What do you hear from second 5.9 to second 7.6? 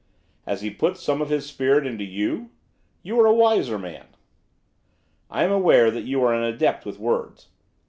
that you are an adept with words.